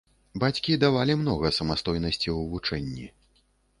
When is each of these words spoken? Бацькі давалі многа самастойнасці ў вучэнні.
Бацькі 0.43 0.77
давалі 0.83 1.17
многа 1.21 1.53
самастойнасці 1.59 2.23
ў 2.37 2.39
вучэнні. 2.55 3.05